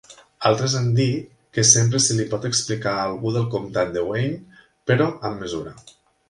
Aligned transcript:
Altres 0.49 0.75
han 0.77 0.87
dit 0.99 1.27
que 1.57 1.65
sempre 1.71 2.01
se 2.05 2.17
li 2.19 2.25
pot 2.31 2.47
explicar 2.49 2.95
a 2.95 3.05
algú 3.11 3.35
del 3.37 3.45
comtat 3.57 3.93
de 3.99 4.07
Wayne, 4.09 4.59
però 4.93 5.09
amb 5.31 5.39
mesura. 5.45 5.77